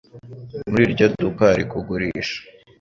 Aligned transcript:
Muri 0.69 0.81
iryo 0.87 1.05
duka 1.21 1.43
hari 1.51 1.63
kugurisha. 1.71 2.39